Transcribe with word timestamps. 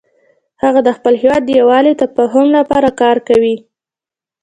هغه 0.63 0.79
د 0.83 0.89
خپل 0.97 1.13
هیواد 1.21 1.41
د 1.45 1.49
یووالي 1.59 1.91
او 1.93 1.99
تفاهم 2.03 2.47
لپاره 2.57 2.89
کار 3.01 3.17
کوي 3.27 3.55